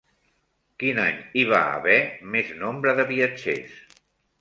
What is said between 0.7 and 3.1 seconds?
Quin any hi va haver més nombre de